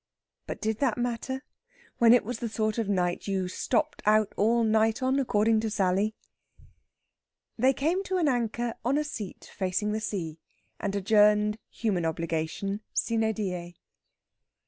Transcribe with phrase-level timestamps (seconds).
[0.47, 1.43] But did that matter,
[1.99, 5.69] when it was the sort of night you stopped out all night on, according to
[5.69, 6.15] Sally.
[7.55, 10.39] They came to an anchor on a seat facing the sea,
[10.79, 13.75] and adjourned human obligation sine die.